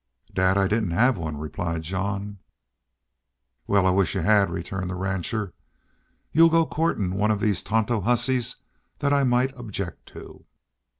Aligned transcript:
"Dad, 0.33 0.57
I 0.57 0.67
didn't 0.67 0.93
have 0.97 1.15
one," 1.15 1.37
replied 1.37 1.83
Jean. 1.83 2.39
"Wal, 3.67 3.85
I 3.85 3.91
wish 3.91 4.15
you 4.15 4.21
had," 4.21 4.49
returned 4.49 4.89
the 4.89 4.95
rancher. 4.95 5.53
"You'll 6.31 6.49
go 6.49 6.65
courtin' 6.65 7.11
one 7.13 7.29
of 7.29 7.39
these 7.39 7.61
Tonto 7.61 7.99
hussies 8.01 8.55
that 8.97 9.13
I 9.13 9.23
might 9.23 9.55
object 9.55 10.07
to." 10.13 10.47